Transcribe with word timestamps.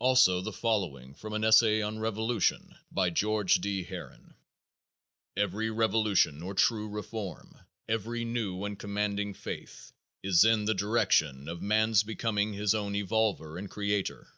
Also 0.00 0.40
the 0.40 0.50
following 0.52 1.14
from 1.14 1.32
an 1.34 1.44
essay 1.44 1.80
on 1.82 2.00
Revolution 2.00 2.76
by 2.90 3.10
George 3.10 3.60
D. 3.60 3.84
Herron: 3.84 4.34
"Every 5.36 5.70
revolution 5.70 6.42
or 6.42 6.52
true 6.52 6.88
reform, 6.88 7.60
every 7.88 8.24
new 8.24 8.64
and 8.64 8.76
commanding 8.76 9.34
faith, 9.34 9.92
is 10.20 10.44
in 10.44 10.64
the 10.64 10.74
direction 10.74 11.48
of 11.48 11.62
man's 11.62 12.02
becoming 12.02 12.54
his 12.54 12.74
own 12.74 12.94
evolver 12.94 13.56
and 13.56 13.70
creator. 13.70 14.28